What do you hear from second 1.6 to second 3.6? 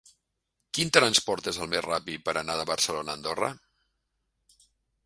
el més ràpid per anar de Barcelona a Andorra?